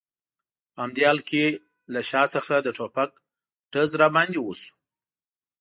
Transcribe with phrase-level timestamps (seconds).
[0.73, 1.43] په همدې حال کې
[1.93, 3.11] له شا څخه د ټوپک
[3.73, 4.73] ډز را باندې وشو.